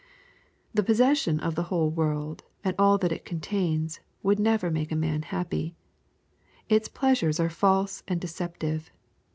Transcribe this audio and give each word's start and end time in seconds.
The 0.73 0.81
possession 0.81 1.39
of 1.39 1.53
the 1.53 1.65
whole 1.69 1.91
world, 1.91 2.41
and 2.63 2.73
all 2.79 2.97
that 2.97 3.11
it 3.11 3.23
contains, 3.23 3.99
would 4.23 4.39
never 4.39 4.71
make 4.71 4.91
a 4.91 4.95
man 4.95 5.21
happy. 5.21 5.75
Its 6.67 6.87
pleasures 6.87 7.39
are 7.39 7.51
false 7.51 8.01
and 8.07 8.19
deceptive. 8.19 8.89